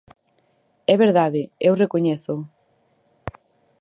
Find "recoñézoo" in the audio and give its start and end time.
1.81-2.41